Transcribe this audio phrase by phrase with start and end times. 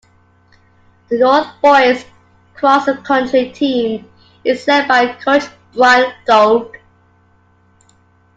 [1.09, 2.05] The North boys'
[2.55, 4.11] cross country team
[4.43, 5.43] is led by coach
[5.73, 6.75] Brian Gould.